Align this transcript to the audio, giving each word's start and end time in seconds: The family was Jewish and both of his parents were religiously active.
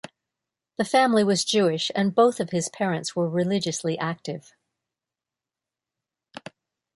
The 0.79 0.83
family 0.83 1.23
was 1.23 1.45
Jewish 1.45 1.91
and 1.93 2.15
both 2.15 2.39
of 2.39 2.49
his 2.49 2.69
parents 2.69 3.15
were 3.15 3.29
religiously 3.29 3.99
active. 3.99 4.55